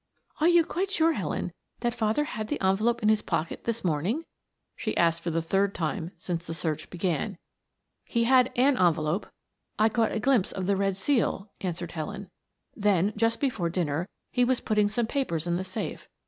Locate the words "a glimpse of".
10.11-10.65